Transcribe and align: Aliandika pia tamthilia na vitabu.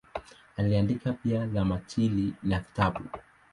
Aliandika 0.57 1.13
pia 1.13 1.47
tamthilia 1.47 2.33
na 2.43 2.59
vitabu. 2.59 2.99